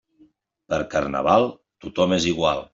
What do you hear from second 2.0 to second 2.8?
és igual.